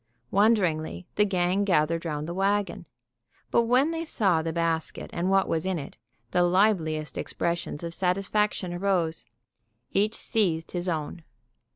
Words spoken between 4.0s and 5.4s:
saw the basket and